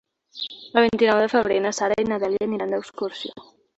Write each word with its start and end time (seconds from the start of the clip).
El 0.79 0.85
vint-i-nou 0.85 1.21
de 1.23 1.27
febrer 1.33 1.59
na 1.67 1.73
Sara 1.81 1.99
i 2.05 2.07
na 2.13 2.21
Dèlia 2.25 2.43
aniran 2.47 2.75
d'excursió. 2.77 3.37